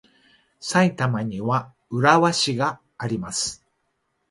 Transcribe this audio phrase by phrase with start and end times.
[0.59, 3.63] 埼玉には浦和市があります。